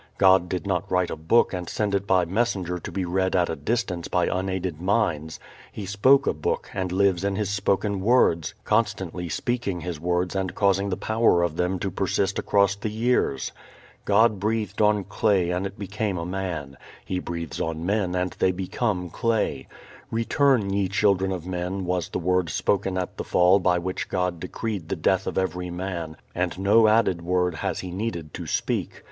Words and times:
God 0.17 0.49
did 0.49 0.65
not 0.65 0.91
write 0.91 1.11
a 1.11 1.15
book 1.15 1.53
and 1.53 1.69
send 1.69 1.93
it 1.93 2.07
by 2.07 2.25
messenger 2.25 2.79
to 2.79 2.91
be 2.91 3.05
read 3.05 3.35
at 3.35 3.51
a 3.51 3.55
distance 3.55 4.07
by 4.07 4.25
unaided 4.25 4.81
minds. 4.81 5.39
He 5.71 5.85
spoke 5.85 6.25
a 6.25 6.33
Book 6.33 6.71
and 6.73 6.91
lives 6.91 7.23
in 7.23 7.35
His 7.35 7.51
spoken 7.51 8.01
words, 8.01 8.55
constantly 8.63 9.29
speaking 9.29 9.81
His 9.81 9.99
words 9.99 10.35
and 10.35 10.55
causing 10.55 10.89
the 10.89 10.97
power 10.97 11.43
of 11.43 11.55
them 11.55 11.77
to 11.77 11.91
persist 11.91 12.39
across 12.39 12.75
the 12.75 12.89
years. 12.89 13.51
God 14.03 14.39
breathed 14.39 14.81
on 14.81 15.03
clay 15.03 15.51
and 15.51 15.67
it 15.67 15.77
became 15.77 16.17
a 16.17 16.25
man; 16.25 16.77
He 17.05 17.19
breathes 17.19 17.61
on 17.61 17.85
men 17.85 18.15
and 18.15 18.31
they 18.39 18.51
become 18.51 19.11
clay. 19.11 19.67
"Return 20.09 20.71
ye 20.73 20.89
children 20.89 21.31
of 21.31 21.45
men" 21.45 21.85
was 21.85 22.09
the 22.09 22.17
word 22.17 22.49
spoken 22.49 22.97
at 22.97 23.17
the 23.17 23.23
Fall 23.23 23.59
by 23.59 23.77
which 23.77 24.09
God 24.09 24.39
decreed 24.39 24.89
the 24.89 24.95
death 24.95 25.27
of 25.27 25.37
every 25.37 25.69
man, 25.69 26.17
and 26.33 26.57
no 26.57 26.87
added 26.87 27.21
word 27.21 27.53
has 27.53 27.81
He 27.81 27.91
needed 27.91 28.33
to 28.33 28.47
speak. 28.47 28.99